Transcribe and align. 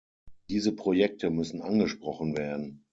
Diese 0.49 0.71
Projekte 0.75 1.29
müssen 1.29 1.61
angesprochen 1.61 2.35
werden. 2.35 2.85